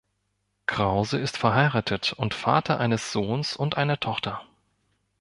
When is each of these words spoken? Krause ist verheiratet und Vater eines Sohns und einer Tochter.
Krause 0.65 1.19
ist 1.19 1.37
verheiratet 1.37 2.13
und 2.13 2.33
Vater 2.33 2.79
eines 2.79 3.11
Sohns 3.11 3.55
und 3.55 3.77
einer 3.77 3.99
Tochter. 3.99 4.41